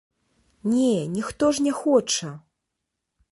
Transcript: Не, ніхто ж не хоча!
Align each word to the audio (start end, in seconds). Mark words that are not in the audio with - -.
Не, 0.69 1.05
ніхто 1.15 1.51
ж 1.51 1.63
не 1.63 1.71
хоча! 1.81 2.31